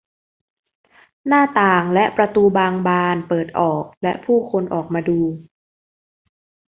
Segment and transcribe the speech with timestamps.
[1.27, 5.21] หน้าต่างและประตูบางบานเปิดออกและผู้คนออกมาดู